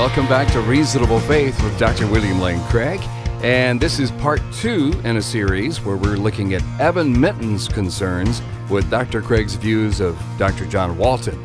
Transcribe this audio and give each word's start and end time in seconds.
Welcome 0.00 0.28
back 0.28 0.50
to 0.54 0.62
Reasonable 0.62 1.20
Faith 1.20 1.62
with 1.62 1.78
Dr. 1.78 2.06
William 2.06 2.40
Lane 2.40 2.62
Craig. 2.70 3.02
And 3.42 3.78
this 3.78 3.98
is 3.98 4.10
part 4.12 4.40
two 4.50 4.98
in 5.04 5.18
a 5.18 5.22
series 5.22 5.82
where 5.82 5.98
we're 5.98 6.16
looking 6.16 6.54
at 6.54 6.62
Evan 6.80 7.20
Minton's 7.20 7.68
concerns 7.68 8.40
with 8.70 8.88
Dr. 8.88 9.20
Craig's 9.20 9.56
views 9.56 10.00
of 10.00 10.18
Dr. 10.38 10.64
John 10.64 10.96
Walton. 10.96 11.38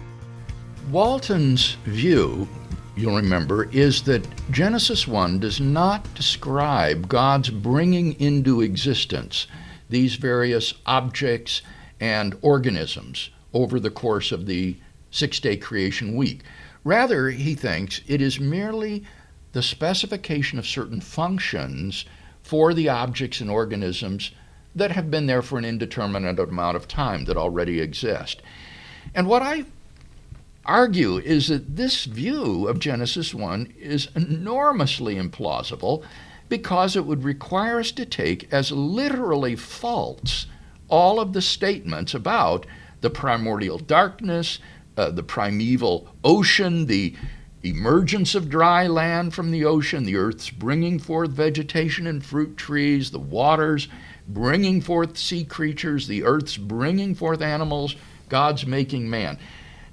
Walton's 0.91 1.74
view, 1.84 2.48
you'll 2.96 3.16
remember, 3.16 3.65
is 3.70 4.02
that 4.02 4.26
Genesis 4.51 5.07
1 5.07 5.38
does 5.38 5.60
not 5.60 6.12
describe 6.15 7.09
God's 7.09 7.51
bringing 7.51 8.18
into 8.20 8.60
existence 8.60 9.46
these 9.88 10.16
various 10.16 10.74
objects 10.84 11.62
and 12.01 12.37
organisms 12.42 13.30
over 13.54 13.79
the 13.79 13.90
course 13.90 14.32
of 14.32 14.46
the 14.46 14.76
six 15.10 15.38
day 15.38 15.57
creation 15.57 16.16
week. 16.16 16.42
Rather, 16.85 17.30
he 17.30 17.54
thinks 17.54 18.01
it 18.07 18.20
is 18.20 18.40
merely 18.40 19.04
the 19.52 19.62
specification 19.62 20.59
of 20.59 20.66
certain 20.66 21.01
functions 21.01 22.04
for 22.42 22.74
the 22.74 22.88
objects 22.88 23.40
and 23.40 23.51
organisms 23.51 24.32
that 24.74 24.90
have 24.90 25.10
been 25.10 25.26
there 25.26 25.42
for 25.42 25.59
an 25.59 25.64
indeterminate 25.64 26.38
amount 26.38 26.76
of 26.76 26.88
time 26.88 27.24
that 27.26 27.37
already 27.37 27.80
exist. 27.80 28.42
And 29.14 29.26
what 29.29 29.42
I 29.42 29.64
argue 30.65 31.18
is 31.18 31.49
that 31.49 31.77
this 31.77 32.05
view 32.05 32.68
of 32.68 32.79
Genesis 32.79 33.35
1 33.35 33.74
is 33.79 34.09
enormously 34.15 35.16
implausible 35.16 36.04
because 36.49 36.96
it 36.96 37.07
would 37.07 37.24
require 37.24 37.80
us 37.80 37.93
to 37.93 38.04
take 38.04 38.52
as 38.52 38.71
literally 38.71 39.57
false 39.57 40.46
all 40.88 41.19
of 41.19 41.32
the 41.32 41.43
statements 41.43 42.13
about 42.13 42.66
the 43.01 43.10
primordial 43.10 43.79
darkness, 43.79 44.59
uh, 44.96 45.10
the 45.10 45.23
primeval 45.23 46.15
ocean, 46.23 46.87
the 46.87 47.15
emergence 47.63 48.35
of 48.35 48.49
dry 48.49 48.87
land 48.87 49.32
from 49.32 49.51
the 49.51 49.65
ocean, 49.65 50.04
the 50.04 50.16
earth's 50.16 50.51
bringing 50.51 50.99
forth 50.99 51.30
vegetation 51.30 52.07
and 52.07 52.24
fruit 52.24 52.57
trees, 52.57 53.10
the 53.10 53.19
waters 53.19 53.88
bringing 54.29 54.80
forth 54.80 55.16
sea 55.16 55.45
creatures, 55.45 56.07
the 56.07 56.24
earth's 56.24 56.57
bringing 56.57 57.15
forth 57.15 57.41
animals, 57.41 57.97
God's 58.29 58.66
making 58.66 59.09
man. 59.09 59.38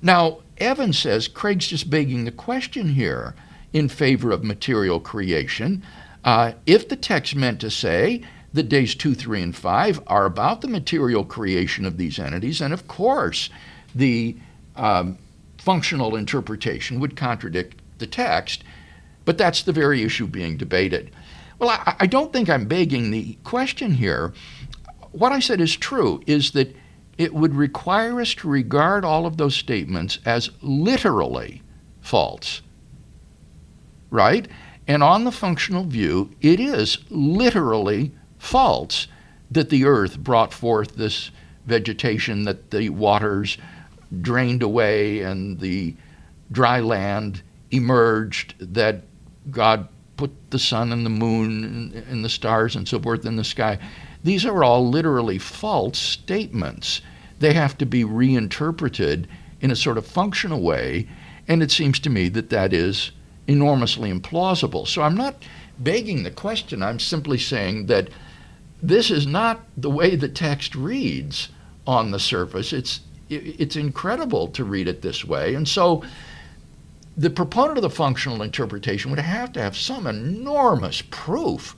Now, 0.01 0.39
Evan 0.59 0.93
says 0.93 1.27
Craig's 1.27 1.67
just 1.67 1.89
begging 1.89 2.25
the 2.25 2.31
question 2.31 2.89
here 2.89 3.35
in 3.73 3.87
favor 3.87 4.31
of 4.31 4.43
material 4.43 4.99
creation. 4.99 5.83
Uh, 6.23 6.53
if 6.65 6.87
the 6.89 6.95
text 6.95 7.35
meant 7.35 7.61
to 7.61 7.69
say 7.69 8.21
that 8.53 8.69
days 8.69 8.95
2, 8.95 9.13
3, 9.13 9.41
and 9.41 9.55
5 9.55 10.01
are 10.07 10.25
about 10.25 10.61
the 10.61 10.67
material 10.67 11.23
creation 11.23 11.85
of 11.85 11.97
these 11.97 12.19
entities, 12.19 12.61
and 12.61 12.73
of 12.73 12.87
course, 12.87 13.49
the 13.93 14.35
um, 14.75 15.17
functional 15.57 16.15
interpretation 16.15 16.99
would 16.99 17.15
contradict 17.15 17.81
the 17.99 18.07
text, 18.07 18.63
but 19.25 19.37
that's 19.37 19.63
the 19.63 19.71
very 19.71 20.03
issue 20.03 20.27
being 20.27 20.57
debated. 20.57 21.11
Well, 21.59 21.69
I, 21.69 21.95
I 21.99 22.07
don't 22.07 22.33
think 22.33 22.49
I'm 22.49 22.65
begging 22.65 23.11
the 23.11 23.37
question 23.43 23.91
here. 23.93 24.33
What 25.11 25.31
I 25.31 25.39
said 25.39 25.61
is 25.61 25.75
true, 25.75 26.21
is 26.25 26.51
that 26.51 26.75
it 27.19 27.33
would 27.33 27.53
require 27.53 28.21
us 28.21 28.33
to 28.33 28.47
regard 28.47 29.03
all 29.03 29.25
of 29.27 29.37
those 29.37 29.55
statements 29.55 30.17
as 30.25 30.49
literally 30.61 31.61
false. 31.99 32.61
Right? 34.09 34.47
And 34.87 35.03
on 35.03 35.25
the 35.25 35.31
functional 35.31 35.83
view, 35.83 36.31
it 36.41 36.59
is 36.59 36.97
literally 37.09 38.13
false 38.39 39.07
that 39.51 39.69
the 39.69 39.83
earth 39.83 40.17
brought 40.17 40.53
forth 40.53 40.95
this 40.95 41.29
vegetation, 41.65 42.45
that 42.45 42.71
the 42.71 42.89
waters 42.89 43.57
drained 44.21 44.63
away 44.63 45.19
and 45.19 45.59
the 45.59 45.95
dry 46.51 46.79
land 46.79 47.43
emerged, 47.69 48.55
that 48.73 49.03
God 49.51 49.89
put 50.15 50.31
the 50.51 50.59
sun 50.59 50.91
and 50.93 51.05
the 51.05 51.09
moon 51.09 52.03
and 52.09 52.23
the 52.23 52.29
stars 52.29 52.75
and 52.75 52.87
so 52.87 52.99
forth 52.99 53.25
in 53.25 53.35
the 53.35 53.43
sky. 53.43 53.77
These 54.23 54.45
are 54.45 54.63
all 54.63 54.87
literally 54.87 55.37
false 55.37 55.97
statements. 55.97 57.01
They 57.39 57.53
have 57.53 57.77
to 57.77 57.85
be 57.85 58.03
reinterpreted 58.03 59.27
in 59.61 59.71
a 59.71 59.75
sort 59.75 59.97
of 59.97 60.05
functional 60.05 60.61
way, 60.61 61.07
and 61.47 61.63
it 61.63 61.71
seems 61.71 61.99
to 61.99 62.09
me 62.09 62.29
that 62.29 62.49
that 62.49 62.73
is 62.73 63.11
enormously 63.47 64.11
implausible. 64.11 64.87
So 64.87 65.01
I'm 65.01 65.15
not 65.15 65.43
begging 65.79 66.23
the 66.23 66.31
question, 66.31 66.83
I'm 66.83 66.99
simply 66.99 67.37
saying 67.37 67.87
that 67.87 68.09
this 68.81 69.11
is 69.11 69.25
not 69.25 69.61
the 69.75 69.89
way 69.89 70.15
the 70.15 70.29
text 70.29 70.75
reads 70.75 71.49
on 71.85 72.11
the 72.11 72.19
surface. 72.19 72.71
It's 72.71 73.01
it's 73.29 73.75
incredible 73.75 74.47
to 74.47 74.63
read 74.63 74.87
it 74.87 75.03
this 75.03 75.23
way. 75.23 75.53
And 75.53 75.67
so 75.67 76.03
the 77.15 77.29
proponent 77.29 77.77
of 77.77 77.83
the 77.83 77.89
functional 77.89 78.41
interpretation 78.41 79.11
would 79.11 79.19
have 79.19 79.53
to 79.53 79.61
have 79.61 79.77
some 79.77 80.07
enormous 80.07 81.03
proof 81.11 81.75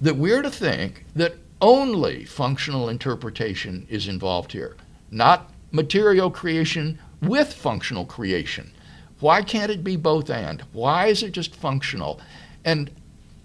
that 0.00 0.16
we're 0.16 0.42
to 0.42 0.50
think 0.50 1.04
that 1.14 1.34
only 1.60 2.24
functional 2.24 2.88
interpretation 2.88 3.86
is 3.88 4.08
involved 4.08 4.52
here, 4.52 4.76
not 5.10 5.50
material 5.70 6.30
creation 6.30 6.98
with 7.22 7.52
functional 7.52 8.04
creation. 8.04 8.72
Why 9.20 9.42
can't 9.42 9.70
it 9.70 9.82
be 9.82 9.96
both 9.96 10.28
and? 10.28 10.62
Why 10.72 11.06
is 11.06 11.22
it 11.22 11.32
just 11.32 11.54
functional? 11.54 12.20
And 12.64 12.90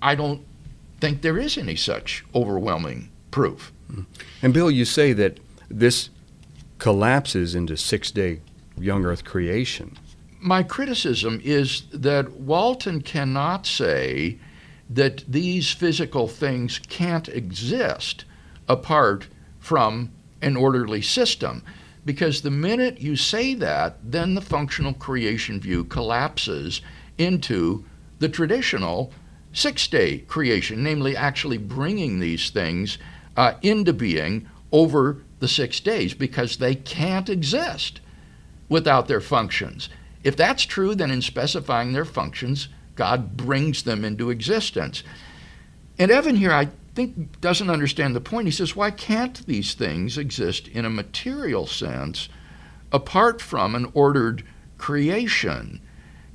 I 0.01 0.15
don't 0.15 0.45
think 0.99 1.21
there 1.21 1.37
is 1.37 1.57
any 1.57 1.75
such 1.75 2.25
overwhelming 2.35 3.09
proof. 3.31 3.71
Mm-hmm. 3.89 4.01
And 4.41 4.53
Bill, 4.53 4.69
you 4.69 4.85
say 4.85 5.13
that 5.13 5.39
this 5.69 6.09
collapses 6.77 7.55
into 7.55 7.77
six 7.77 8.11
day 8.11 8.41
young 8.77 9.05
earth 9.05 9.23
creation. 9.23 9.97
My 10.41 10.63
criticism 10.63 11.39
is 11.43 11.83
that 11.93 12.31
Walton 12.31 13.01
cannot 13.01 13.67
say 13.67 14.39
that 14.93 15.23
these 15.27 15.71
physical 15.71 16.27
things 16.27 16.79
can't 16.89 17.29
exist 17.29 18.25
apart 18.67 19.27
from 19.59 20.11
an 20.41 20.57
orderly 20.57 21.01
system. 21.01 21.63
Because 22.03 22.41
the 22.41 22.51
minute 22.51 22.99
you 22.99 23.15
say 23.15 23.53
that, 23.55 23.97
then 24.03 24.33
the 24.33 24.41
functional 24.41 24.93
creation 24.93 25.59
view 25.59 25.83
collapses 25.85 26.81
into 27.17 27.85
the 28.19 28.27
traditional 28.29 29.13
six 29.53 29.87
day 29.87 30.19
creation, 30.19 30.83
namely 30.83 31.15
actually 31.15 31.57
bringing 31.57 32.19
these 32.19 32.49
things 32.49 32.97
uh, 33.37 33.53
into 33.61 33.93
being 33.93 34.47
over 34.71 35.21
the 35.39 35.47
six 35.47 35.79
days 35.79 36.13
because 36.13 36.57
they 36.57 36.75
can't 36.75 37.29
exist 37.29 38.01
without 38.69 39.07
their 39.07 39.21
functions. 39.21 39.89
If 40.23 40.35
that's 40.35 40.63
true, 40.63 40.95
then 40.95 41.11
in 41.11 41.21
specifying 41.21 41.93
their 41.93 42.05
functions, 42.05 42.69
God 42.95 43.37
brings 43.37 43.83
them 43.83 44.03
into 44.03 44.29
existence. 44.29 45.03
And 45.97 46.11
Evan 46.11 46.35
here, 46.35 46.51
I 46.51 46.69
think, 46.93 47.39
doesn't 47.41 47.69
understand 47.69 48.15
the 48.15 48.21
point. 48.21 48.47
He 48.47 48.51
says, 48.51 48.75
why 48.75 48.91
can't 48.91 49.45
these 49.45 49.73
things 49.73 50.17
exist 50.17 50.67
in 50.67 50.85
a 50.85 50.89
material 50.89 51.67
sense 51.67 52.29
apart 52.91 53.41
from 53.41 53.75
an 53.75 53.91
ordered 53.93 54.43
creation? 54.77 55.81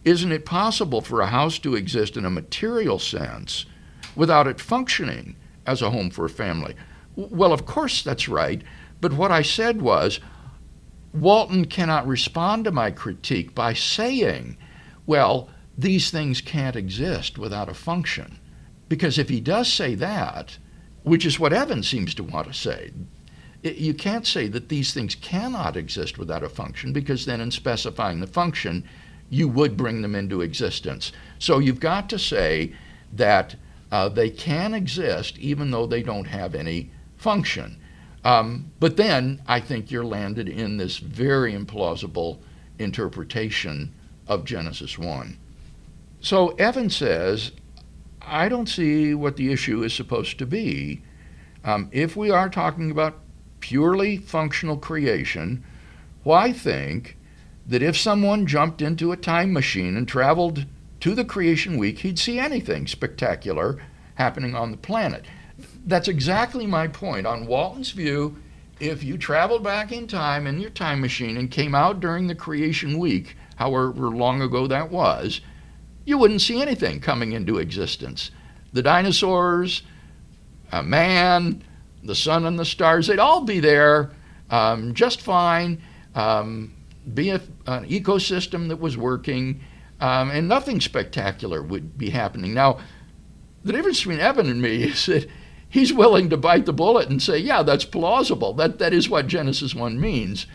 Isn't 0.05 0.33
it 0.33 0.47
possible 0.47 1.01
for 1.01 1.21
a 1.21 1.27
house 1.27 1.59
to 1.59 1.75
exist 1.75 2.17
in 2.17 2.25
a 2.25 2.31
material 2.31 2.99
sense 2.99 3.67
without 4.15 4.47
it 4.47 4.61
functioning 4.61 5.37
as 5.67 5.83
a 5.83 5.91
home 5.91 6.11
for 6.11 6.25
a 6.25 6.31
family? 6.31 6.75
Well, 7.17 7.53
of 7.53 7.67
course 7.67 8.03
that's 8.03 8.29
right. 8.29 8.63
But 9.01 9.13
what 9.13 9.33
I 9.33 9.43
said 9.43 9.83
was, 9.83 10.21
Walton 11.13 11.65
cannot 11.65 12.07
respond 12.07 12.65
to 12.65 12.71
my 12.71 12.91
critique 12.91 13.55
by 13.55 13.73
saying, 13.73 14.57
well, 15.07 15.49
these 15.79 16.11
things 16.11 16.41
can't 16.41 16.77
exist 16.77 17.39
without 17.39 17.69
a 17.69 17.75
function. 17.75 18.39
Because 18.89 19.19
if 19.19 19.29
he 19.29 19.41
does 19.41 19.73
say 19.73 19.95
that, 19.97 20.59
which 21.03 21.27
is 21.27 21.39
what 21.39 21.53
Evans 21.53 21.89
seems 21.89 22.15
to 22.15 22.23
want 22.23 22.47
to 22.49 22.55
say, 22.55 22.93
you 23.63 23.95
can't 23.95 24.27
say 24.27 24.49
that 24.49 24.69
these 24.69 24.95
things 24.95 25.15
cannot 25.15 25.77
exist 25.77 26.19
without 26.19 26.43
a 26.43 26.49
function 26.49 26.93
because 26.93 27.27
then 27.27 27.41
in 27.41 27.51
specifying 27.51 28.21
the 28.21 28.27
function, 28.27 28.85
you 29.29 29.49
would 29.49 29.77
bring 29.77 30.03
them 30.03 30.15
into 30.15 30.41
existence. 30.41 31.13
So 31.39 31.59
you've 31.59 31.81
got 31.81 32.09
to 32.11 32.19
say 32.19 32.75
that 33.13 33.57
uh, 33.91 34.09
they 34.09 34.31
can 34.31 34.75
exist 34.75 35.39
even 35.39 35.71
though 35.71 35.87
they 35.87 36.03
don't 36.03 36.27
have 36.27 36.55
any 36.55 36.91
function. 37.17 37.81
Um, 38.25 38.73
but 38.81 38.97
then 38.97 39.43
I 39.47 39.61
think 39.61 39.91
you're 39.91 40.05
landed 40.05 40.49
in 40.49 40.77
this 40.77 40.99
very 40.99 41.53
implausible 41.53 42.39
interpretation 42.79 43.95
of 44.27 44.45
Genesis 44.45 44.99
1. 44.99 45.39
So 46.27 46.49
Evan 46.59 46.91
says, 46.91 47.53
I 48.21 48.49
don't 48.49 48.69
see 48.69 49.15
what 49.15 49.37
the 49.37 49.53
issue 49.53 49.85
is 49.85 49.95
supposed 49.95 50.41
to 50.41 50.45
be. 50.45 51.03
Um, 51.63 51.89
if 51.93 52.17
we 52.17 52.31
are 52.31 52.49
talking 52.49 52.91
about 52.91 53.21
purely 53.61 54.17
functional 54.17 54.77
creation, 54.77 55.63
why 56.25 56.53
think 56.53 57.17
that 57.65 57.81
if 57.81 57.97
someone 57.97 58.45
jumped 58.45 58.83
into 58.83 59.13
a 59.13 59.17
time 59.17 59.53
machine 59.53 59.97
and 59.97 60.09
traveled 60.09 60.67
to 60.99 61.15
the 61.15 61.25
creation 61.25 61.79
week, 61.79 62.01
he'd 62.01 62.19
see 62.19 62.41
anything 62.41 62.89
spectacular 62.89 63.81
happening 64.17 64.57
on 64.57 64.73
the 64.73 64.79
planet? 64.79 65.27
That's 65.87 66.09
exactly 66.09 66.67
my 66.67 66.89
point. 66.89 67.29
On 67.29 67.47
Walton's 67.47 67.93
view, 67.93 68.37
if 68.81 69.05
you 69.05 69.17
traveled 69.17 69.63
back 69.63 69.93
in 69.93 70.09
time 70.09 70.49
in 70.49 70.59
your 70.59 70.71
time 70.71 71.01
machine 71.01 71.37
and 71.37 71.53
came 71.53 71.77
out 71.77 72.01
during 72.01 72.27
the 72.27 72.35
creation 72.35 72.99
week, 72.99 73.37
however 73.55 74.09
long 74.09 74.43
ago 74.43 74.67
that 74.67 74.91
was, 74.91 75.41
you 76.07 76.17
wouldn't 76.17 76.41
see 76.41 76.63
anything 76.63 77.01
coming 77.01 77.33
into 77.33 77.59
existence. 77.59 78.31
The 78.73 78.83
dinosaurs, 78.83 79.83
a 80.73 80.83
man, 80.83 81.63
the 82.03 82.15
sun 82.15 82.47
and 82.47 82.59
the 82.59 82.65
stars, 82.65 83.09
they'd 83.09 83.19
all 83.19 83.43
be 83.43 83.61
there 83.61 84.13
um, 84.49 84.95
just 84.95 85.21
fine, 85.21 85.83
um, 86.15 86.73
be 87.13 87.31
a, 87.31 87.41
an 87.67 87.89
ecosystem 87.89 88.69
that 88.69 88.81
was 88.81 88.97
working, 88.97 89.61
um, 90.01 90.31
and 90.31 90.49
nothing 90.49 90.81
spectacular 90.81 91.63
would 91.63 91.99
be 91.99 92.11
happening. 92.11 92.55
Now, 92.55 92.79
the 93.65 93.73
difference 93.73 93.99
between 93.99 94.21
Evan 94.21 94.49
and 94.49 94.63
me 94.63 94.83
is 94.85 95.07
that 95.07 95.29
he's 95.69 95.93
willing 95.93 96.31
to 96.31 96.37
bite 96.37 96.67
the 96.67 96.73
bullet 96.73 97.09
and 97.09 97.21
say, 97.21 97.39
yeah, 97.39 97.63
that's 97.63 97.85
plausible. 97.85 98.53
That, 98.55 98.79
that 98.79 98.93
is 98.93 99.11
what 99.11 99.27
Genesis 99.27 99.75
1 99.75 100.01
means. 100.01 100.47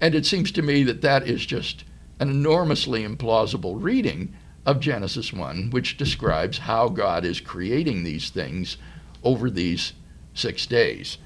And 0.00 0.14
it 0.14 0.26
seems 0.26 0.50
to 0.52 0.62
me 0.62 0.82
that 0.84 1.02
that 1.02 1.28
is 1.28 1.46
just 1.46 1.84
an 2.20 2.30
enormously 2.30 3.06
implausible 3.06 3.80
reading 3.80 4.34
of 4.66 4.80
Genesis 4.80 5.32
1, 5.32 5.70
which 5.70 5.96
describes 5.96 6.58
how 6.58 6.88
God 6.88 7.24
is 7.24 7.40
creating 7.40 8.04
these 8.04 8.30
things 8.30 8.76
over 9.22 9.50
these 9.50 9.92
six 10.34 10.66
days. 10.66 11.18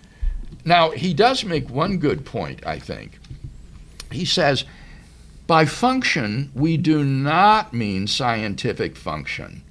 Now, 0.65 0.91
he 0.91 1.13
does 1.13 1.45
make 1.45 1.69
one 1.69 1.99
good 1.99 2.25
point, 2.25 2.65
I 2.67 2.79
think. 2.79 3.19
He 4.11 4.25
says, 4.25 4.65
by 5.47 5.65
function, 5.65 6.51
we 6.55 6.77
do 6.77 7.03
not 7.03 7.73
mean 7.75 8.07
scientific 8.07 8.97
function, 8.97 9.63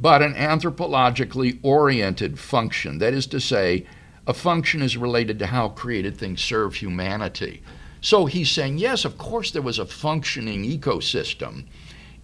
but 0.00 0.22
an 0.22 0.34
anthropologically 0.34 1.58
oriented 1.62 2.38
function. 2.38 2.98
That 2.98 3.14
is 3.14 3.26
to 3.28 3.40
say, 3.40 3.86
a 4.26 4.34
function 4.34 4.82
is 4.82 4.96
related 4.96 5.38
to 5.38 5.46
how 5.46 5.68
created 5.68 6.16
things 6.16 6.40
serve 6.40 6.76
humanity. 6.76 7.62
So 8.00 8.26
he's 8.26 8.50
saying, 8.50 8.78
yes, 8.78 9.04
of 9.04 9.16
course, 9.16 9.50
there 9.52 9.62
was 9.62 9.78
a 9.78 9.86
functioning 9.86 10.64
ecosystem 10.64 11.64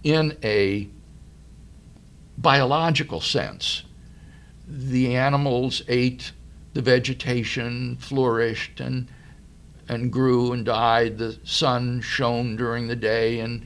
in 0.03 0.37
a 0.43 0.89
biological 2.37 3.21
sense. 3.21 3.83
The 4.67 5.15
animals 5.15 5.81
ate 5.87 6.31
the 6.73 6.81
vegetation, 6.81 7.97
flourished, 7.97 8.79
and, 8.79 9.07
and 9.87 10.11
grew 10.11 10.53
and 10.53 10.65
died. 10.65 11.17
The 11.17 11.37
sun 11.43 12.01
shone 12.01 12.55
during 12.55 12.87
the 12.87 12.95
day 12.95 13.39
and 13.39 13.65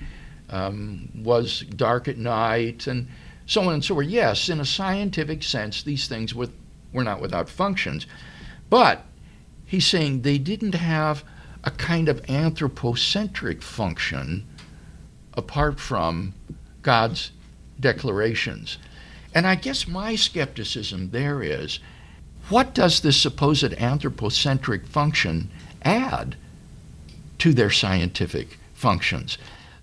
um, 0.50 1.09
was 1.15 1.62
dark 1.62 2.07
at 2.07 2.18
night, 2.18 2.88
and 2.88 3.07
so 3.45 3.62
on 3.62 3.74
and 3.74 3.83
so 3.83 3.95
forth. 3.95 4.07
Yes, 4.07 4.50
in 4.50 4.59
a 4.59 4.65
scientific 4.65 5.44
sense, 5.44 5.83
these 5.83 6.07
things 6.07 6.33
were, 6.33 6.50
were 6.94 7.03
not 7.03 7.21
without 7.21 7.50
functions. 7.50 8.07
But 8.69 9.03
he's 9.65 9.86
saying 9.86 10.21
they 10.21 10.38
didn't 10.38 10.75
have 10.75 11.24
a 11.63 11.71
kind 11.71 12.09
of 12.09 12.27
anthropocentric 12.29 13.62
function 13.62 14.47
apart 15.35 15.80
from 15.80 16.33
God's 16.81 17.31
declarations. 17.80 18.77
And 19.33 19.47
I 19.47 19.56
guess 19.56 19.88
my 19.88 20.15
skepticism 20.15 21.09
there 21.12 21.41
is 21.41 21.80
what 22.50 22.74
does 22.74 23.00
this 23.00 23.19
supposed 23.19 23.74
anthropocentric 23.74 24.85
function 24.85 25.50
add 25.81 26.35
to 27.39 27.53
their 27.53 27.69
scientific 27.69 28.59
functions? 28.74 29.38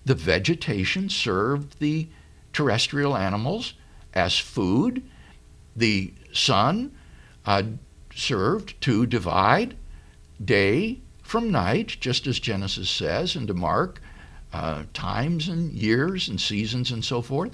The 0.05 0.15
vegetation 0.15 1.09
served 1.09 1.79
the 1.79 2.07
terrestrial 2.53 3.17
animals 3.17 3.73
as 4.13 4.37
food. 4.37 5.03
The 5.75 6.13
sun 6.31 6.91
uh, 7.45 7.63
served 8.13 8.79
to 8.81 9.05
divide 9.05 9.75
day 10.43 10.99
from 11.23 11.51
night, 11.51 11.97
just 11.99 12.27
as 12.27 12.39
Genesis 12.39 12.89
says, 12.89 13.35
and 13.35 13.47
to 13.47 13.53
mark 13.53 14.01
uh, 14.53 14.83
times 14.93 15.47
and 15.47 15.71
years 15.73 16.27
and 16.27 16.39
seasons 16.39 16.91
and 16.91 17.03
so 17.03 17.21
forth. 17.21 17.51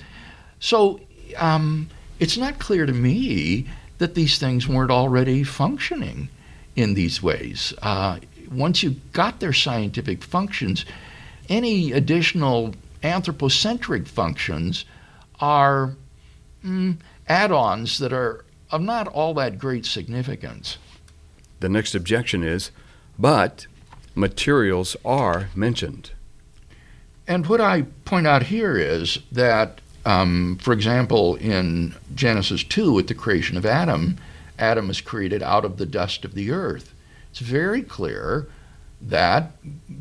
So 0.59 0.99
um, 1.37 1.89
it's 2.19 2.37
not 2.37 2.59
clear 2.59 2.85
to 2.85 2.93
me 2.93 3.67
that 3.97 4.15
these 4.15 4.37
things 4.37 4.67
weren't 4.67 4.91
already 4.91 5.43
functioning 5.43 6.29
in 6.75 6.93
these 6.93 7.21
ways. 7.21 7.73
Uh, 7.81 8.19
once 8.51 8.83
you've 8.83 9.11
got 9.11 9.39
their 9.39 9.53
scientific 9.53 10.23
functions, 10.23 10.85
any 11.49 11.91
additional 11.91 12.73
anthropocentric 13.03 14.07
functions 14.07 14.85
are 15.39 15.95
mm, 16.63 16.97
add 17.27 17.51
ons 17.51 17.99
that 17.99 18.13
are 18.13 18.43
of 18.71 18.81
not 18.81 19.07
all 19.07 19.33
that 19.33 19.57
great 19.57 19.85
significance. 19.85 20.77
The 21.59 21.69
next 21.69 21.95
objection 21.95 22.43
is, 22.43 22.71
but 23.17 23.65
materials 24.13 24.95
are 25.05 25.49
mentioned. 25.55 26.11
And 27.27 27.45
what 27.47 27.59
I 27.59 27.83
point 28.05 28.25
out 28.25 28.43
here 28.43 28.77
is 28.77 29.19
that 29.31 29.81
um, 30.07 30.57
for 30.61 30.71
example, 30.71 31.35
in 31.35 31.93
Genesis 32.15 32.63
2, 32.63 32.93
with 32.93 33.07
the 33.07 33.13
creation 33.13 33.57
of 33.57 33.65
Adam, 33.65 34.17
Adam 34.57 34.89
is 34.89 35.01
created 35.01 35.43
out 35.43 35.65
of 35.65 35.75
the 35.75 35.85
dust 35.85 36.23
of 36.23 36.33
the 36.33 36.49
earth. 36.49 36.93
It's 37.29 37.39
very 37.39 37.81
clear 37.81 38.47
that 39.01 39.51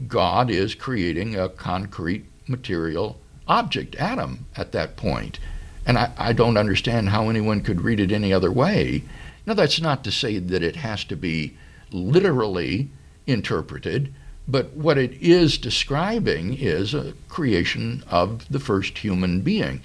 God 0.06 0.48
is 0.48 0.76
creating 0.76 1.34
a 1.34 1.48
concrete 1.48 2.24
material 2.46 3.18
object, 3.48 3.96
Adam, 3.96 4.46
at 4.56 4.70
that 4.70 4.96
point. 4.96 5.40
And 5.84 5.98
I, 5.98 6.12
I 6.16 6.32
don't 6.32 6.56
understand 6.56 7.08
how 7.08 7.28
anyone 7.28 7.60
could 7.60 7.80
read 7.80 7.98
it 7.98 8.12
any 8.12 8.32
other 8.32 8.52
way. 8.52 9.02
Now, 9.44 9.54
that's 9.54 9.80
not 9.80 10.04
to 10.04 10.12
say 10.12 10.38
that 10.38 10.62
it 10.62 10.76
has 10.76 11.02
to 11.04 11.16
be 11.16 11.56
literally 11.90 12.90
interpreted, 13.26 14.14
but 14.48 14.72
what 14.72 14.98
it 14.98 15.12
is 15.20 15.58
describing 15.58 16.54
is 16.54 16.94
a 16.94 17.14
creation 17.28 18.04
of 18.08 18.48
the 18.50 18.60
first 18.60 18.98
human 18.98 19.40
being. 19.40 19.80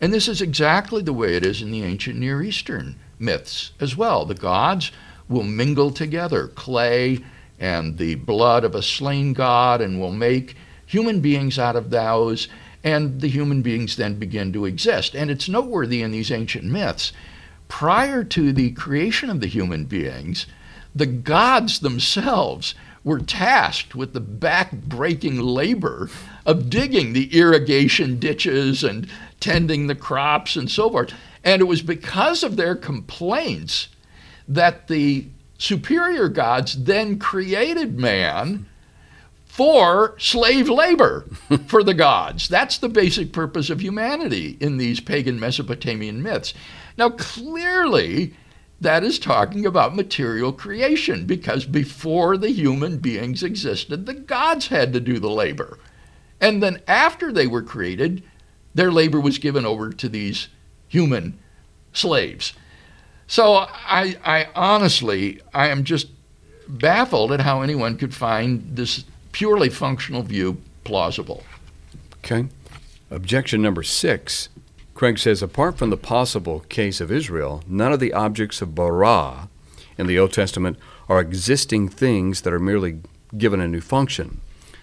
And 0.00 0.12
this 0.12 0.28
is 0.28 0.40
exactly 0.40 1.02
the 1.02 1.12
way 1.12 1.34
it 1.34 1.44
is 1.44 1.62
in 1.62 1.70
the 1.70 1.82
ancient 1.82 2.18
Near 2.18 2.42
Eastern 2.42 2.96
myths 3.18 3.72
as 3.80 3.96
well. 3.96 4.24
The 4.24 4.34
gods 4.34 4.92
will 5.28 5.42
mingle 5.42 5.90
together, 5.90 6.48
clay 6.48 7.24
and 7.58 7.98
the 7.98 8.16
blood 8.16 8.64
of 8.64 8.74
a 8.74 8.82
slain 8.82 9.32
god, 9.32 9.80
and 9.80 10.00
will 10.00 10.12
make 10.12 10.56
human 10.86 11.20
beings 11.20 11.58
out 11.58 11.76
of 11.76 11.90
those, 11.90 12.48
and 12.82 13.20
the 13.20 13.28
human 13.28 13.62
beings 13.62 13.96
then 13.96 14.18
begin 14.18 14.52
to 14.52 14.66
exist. 14.66 15.14
And 15.14 15.30
it's 15.30 15.48
noteworthy 15.48 16.02
in 16.02 16.10
these 16.10 16.30
ancient 16.30 16.64
myths. 16.64 17.12
Prior 17.68 18.22
to 18.24 18.52
the 18.52 18.72
creation 18.72 19.30
of 19.30 19.40
the 19.40 19.46
human 19.46 19.84
beings, 19.84 20.46
the 20.94 21.06
gods 21.06 21.80
themselves 21.80 22.74
were 23.04 23.20
tasked 23.20 23.94
with 23.94 24.14
the 24.14 24.20
back-breaking 24.20 25.38
labor 25.38 26.08
of 26.46 26.70
digging 26.70 27.12
the 27.12 27.38
irrigation 27.38 28.18
ditches 28.18 28.82
and 28.82 29.06
tending 29.40 29.86
the 29.86 29.94
crops 29.94 30.56
and 30.56 30.70
so 30.70 30.90
forth. 30.90 31.12
And 31.44 31.60
it 31.60 31.66
was 31.66 31.82
because 31.82 32.42
of 32.42 32.56
their 32.56 32.74
complaints 32.74 33.88
that 34.48 34.88
the 34.88 35.26
superior 35.58 36.28
gods 36.28 36.84
then 36.84 37.18
created 37.18 37.98
man 37.98 38.66
for 39.46 40.16
slave 40.18 40.68
labor 40.68 41.24
for 41.66 41.84
the 41.84 41.94
gods. 41.94 42.48
That's 42.48 42.78
the 42.78 42.88
basic 42.88 43.32
purpose 43.32 43.70
of 43.70 43.80
humanity 43.80 44.56
in 44.60 44.78
these 44.78 44.98
pagan 45.00 45.38
Mesopotamian 45.38 46.22
myths. 46.22 46.54
Now, 46.96 47.10
clearly, 47.10 48.34
that 48.84 49.02
is 49.02 49.18
talking 49.18 49.66
about 49.66 49.96
material 49.96 50.52
creation 50.52 51.26
because 51.26 51.64
before 51.64 52.36
the 52.36 52.50
human 52.50 52.98
beings 52.98 53.42
existed, 53.42 54.06
the 54.06 54.14
gods 54.14 54.68
had 54.68 54.92
to 54.92 55.00
do 55.00 55.18
the 55.18 55.30
labor. 55.30 55.78
And 56.40 56.62
then 56.62 56.80
after 56.86 57.32
they 57.32 57.46
were 57.46 57.62
created, 57.62 58.22
their 58.74 58.92
labor 58.92 59.20
was 59.20 59.38
given 59.38 59.66
over 59.66 59.90
to 59.90 60.08
these 60.08 60.48
human 60.88 61.38
slaves. 61.92 62.52
So 63.26 63.66
I, 63.68 64.16
I 64.24 64.48
honestly, 64.54 65.40
I 65.52 65.68
am 65.68 65.84
just 65.84 66.08
baffled 66.68 67.32
at 67.32 67.40
how 67.40 67.62
anyone 67.62 67.96
could 67.96 68.14
find 68.14 68.76
this 68.76 69.04
purely 69.32 69.70
functional 69.70 70.22
view 70.22 70.60
plausible. 70.84 71.42
Okay. 72.18 72.46
Objection 73.10 73.62
number 73.62 73.82
six. 73.82 74.48
Craig 74.94 75.18
says, 75.18 75.42
apart 75.42 75.76
from 75.76 75.90
the 75.90 75.96
possible 75.96 76.60
case 76.68 77.00
of 77.00 77.10
Israel, 77.10 77.64
none 77.66 77.92
of 77.92 77.98
the 77.98 78.12
objects 78.12 78.62
of 78.62 78.76
bara 78.76 79.48
in 79.98 80.06
the 80.06 80.18
Old 80.18 80.32
Testament 80.32 80.78
are 81.08 81.20
existing 81.20 81.88
things 81.88 82.42
that 82.42 82.52
are 82.52 82.60
merely 82.60 83.00
given 83.36 83.60
a 83.60 83.66
new 83.66 83.80
function. 83.80 84.40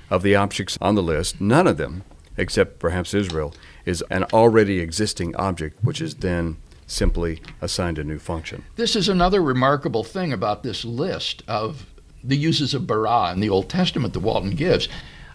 Of 0.10 0.22
the 0.22 0.36
objects 0.36 0.78
on 0.82 0.96
the 0.96 1.02
list, 1.02 1.40
none 1.40 1.66
of 1.66 1.78
them, 1.78 2.04
except 2.36 2.80
perhaps 2.80 3.14
Israel, 3.14 3.54
is 3.86 4.04
an 4.10 4.26
already 4.34 4.80
existing 4.80 5.34
object, 5.38 5.82
which 5.82 6.02
is 6.02 6.16
then 6.16 6.58
simply 6.86 7.42
assigned 7.62 7.98
a 7.98 8.04
new 8.04 8.20
function. 8.20 8.66
This 8.76 8.98
is 8.98 9.08
another 9.08 9.42
remarkable 9.42 10.04
thing 10.04 10.34
about 10.34 10.62
this 10.62 10.84
list 10.84 11.42
of 11.48 11.86
the 12.22 12.36
uses 12.36 12.74
of 12.74 12.86
bara 12.86 13.32
in 13.32 13.40
the 13.40 13.50
Old 13.50 13.70
Testament 13.70 14.14
that 14.14 14.20
Walton 14.20 14.52
gives. 14.52 14.90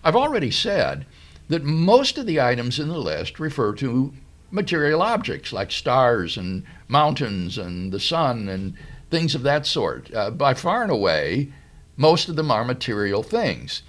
I've 0.04 0.14
already 0.14 0.50
said 0.50 1.06
that 1.49 1.64
most 1.64 2.18
of 2.18 2.26
the 2.26 2.40
items 2.40 2.78
in 2.78 2.88
the 2.88 2.99
list 2.99 3.40
refer 3.40 3.73
to 3.75 4.12
material 4.56 5.02
objects 5.02 5.52
like 5.52 5.70
stars 5.70 6.36
and 6.36 6.64
mountains 6.88 7.56
and 7.56 7.92
the 7.92 8.00
sun 8.00 8.48
and 8.48 8.75
things 9.10 9.36
of 9.36 9.42
that 9.44 9.66
sort. 9.66 10.12
Uh, 10.12 10.30
by 10.30 10.52
far 10.52 10.82
and 10.82 10.90
away, 10.90 11.52
most 11.96 12.28
of 12.28 12.34
them 12.34 12.50
are 12.50 12.64
material 12.64 13.22
things. 13.22 13.82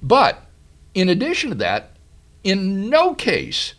But 0.00 0.46
in 0.94 1.08
addition 1.08 1.50
to 1.50 1.56
that, 1.56 1.96
in 2.44 2.88
no 2.88 3.14
case 3.14 3.74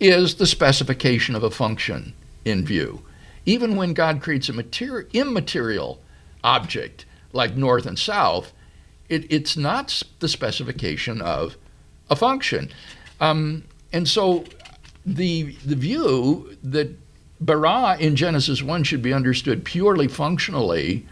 is 0.00 0.34
the 0.34 0.46
specification 0.46 1.34
of 1.34 1.42
a 1.42 1.50
function 1.50 2.12
in 2.44 2.66
view. 2.66 3.02
Even 3.46 3.76
when 3.76 3.94
God 3.94 4.20
creates 4.20 4.48
a 4.48 4.52
materi- 4.52 5.10
immaterial 5.12 6.02
object 6.42 7.06
like 7.32 7.56
north 7.56 7.86
and 7.86 7.98
south, 7.98 8.52
it, 9.08 9.30
it's 9.30 9.56
not 9.56 10.02
the 10.20 10.28
specification 10.28 11.20
of 11.20 11.56
a 12.10 12.16
function. 12.16 12.70
Um, 13.20 13.64
and 13.92 14.08
so 14.08 14.44
the, 15.04 15.56
the 15.64 15.76
view 15.76 16.56
that 16.62 16.90
bara 17.40 17.96
in 17.98 18.16
Genesis 18.16 18.62
1 18.62 18.84
should 18.84 19.02
be 19.02 19.12
understood 19.12 19.64
purely 19.64 20.08
functionally, 20.08 21.06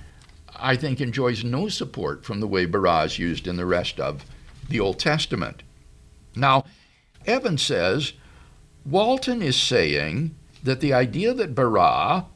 I 0.57 0.77
think 0.77 1.01
enjoys 1.01 1.45
no 1.45 1.69
support 1.69 2.25
from 2.25 2.41
the 2.41 2.47
way 2.47 2.67
bara 2.67 3.05
is 3.05 3.19
used 3.19 3.47
in 3.47 3.57
the 3.57 3.67
rest 3.67 4.01
of 4.01 4.25
the 4.69 4.81
Old 4.81 4.99
Testament. 4.99 5.63
Now, 6.35 6.65
Evan 7.27 7.59
says 7.59 8.13
Walton 8.85 9.43
is 9.43 9.61
saying 9.61 10.35
that 10.63 10.81
the 10.81 10.93
idea 10.93 11.35
that 11.35 11.55
bara 11.55 12.27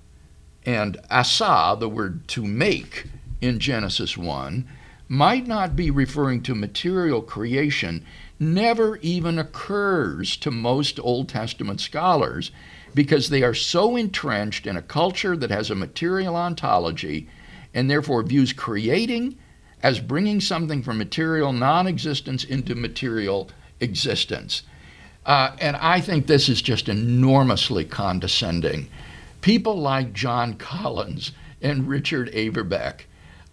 and 0.64 0.98
asa, 1.10 1.76
the 1.78 1.88
word 1.88 2.26
to 2.28 2.44
make 2.44 3.06
in 3.40 3.58
Genesis 3.58 4.16
1, 4.16 4.68
might 5.08 5.46
not 5.46 5.76
be 5.76 5.90
referring 5.90 6.42
to 6.42 6.54
material 6.54 7.22
creation 7.22 8.04
never 8.38 8.96
even 8.98 9.38
occurs 9.38 10.36
to 10.38 10.50
most 10.50 11.00
Old 11.00 11.28
Testament 11.28 11.80
scholars 11.80 12.50
because 12.94 13.28
they 13.28 13.42
are 13.42 13.54
so 13.54 13.96
entrenched 13.96 14.66
in 14.66 14.76
a 14.76 14.82
culture 14.82 15.36
that 15.36 15.50
has 15.50 15.70
a 15.70 15.74
material 15.74 16.36
ontology 16.36 17.28
and 17.74 17.90
therefore 17.90 18.22
views 18.22 18.52
creating 18.52 19.36
as 19.82 20.00
bringing 20.00 20.40
something 20.40 20.82
from 20.82 20.98
material 20.98 21.52
non 21.52 21.86
existence 21.86 22.42
into 22.44 22.74
material 22.74 23.50
existence. 23.80 24.62
Uh, 25.24 25.54
and 25.60 25.76
I 25.76 26.00
think 26.00 26.26
this 26.26 26.48
is 26.48 26.62
just 26.62 26.88
enormously 26.88 27.84
condescending. 27.84 28.88
People 29.40 29.78
like 29.78 30.12
John 30.12 30.54
Collins 30.54 31.32
and 31.60 31.88
Richard 31.88 32.32
Averbeck 32.32 33.00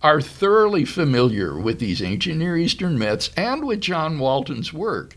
are 0.03 0.21
thoroughly 0.21 0.83
familiar 0.83 1.57
with 1.57 1.79
these 1.79 2.03
ancient 2.03 2.37
Near 2.37 2.57
Eastern 2.57 2.99
myths 2.99 3.31
and 3.37 3.65
with 3.65 3.79
John 3.79 4.19
Walton's 4.19 4.73
work. 4.73 5.15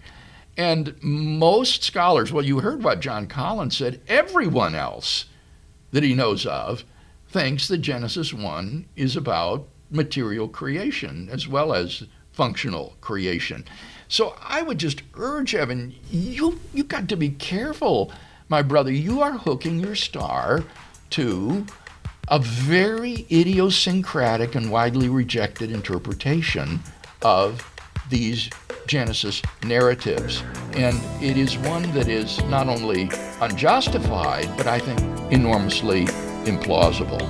And 0.56 0.94
most 1.02 1.82
scholars, 1.82 2.32
well, 2.32 2.44
you 2.44 2.60
heard 2.60 2.82
what 2.82 3.00
John 3.00 3.26
Collins 3.26 3.76
said, 3.76 4.00
everyone 4.08 4.74
else 4.74 5.26
that 5.90 6.04
he 6.04 6.14
knows 6.14 6.46
of 6.46 6.84
thinks 7.28 7.68
that 7.68 7.78
Genesis 7.78 8.32
1 8.32 8.86
is 8.94 9.16
about 9.16 9.66
material 9.90 10.48
creation 10.48 11.28
as 11.30 11.46
well 11.46 11.74
as 11.74 12.04
functional 12.32 12.96
creation. 13.00 13.64
So 14.08 14.36
I 14.40 14.62
would 14.62 14.78
just 14.78 15.02
urge 15.14 15.54
Evan, 15.54 15.94
you 16.10 16.60
you 16.72 16.84
got 16.84 17.08
to 17.08 17.16
be 17.16 17.30
careful, 17.30 18.12
my 18.48 18.62
brother. 18.62 18.92
You 18.92 19.20
are 19.22 19.32
hooking 19.32 19.80
your 19.80 19.94
star 19.96 20.62
to 21.10 21.66
a 22.28 22.38
very 22.38 23.26
idiosyncratic 23.30 24.54
and 24.54 24.70
widely 24.70 25.08
rejected 25.08 25.70
interpretation 25.70 26.80
of 27.22 27.62
these 28.10 28.50
Genesis 28.86 29.42
narratives. 29.64 30.42
And 30.74 31.00
it 31.22 31.36
is 31.36 31.56
one 31.58 31.82
that 31.92 32.08
is 32.08 32.42
not 32.44 32.68
only 32.68 33.10
unjustified, 33.40 34.48
but 34.56 34.66
I 34.66 34.78
think 34.78 35.00
enormously 35.32 36.06
implausible. 36.44 37.22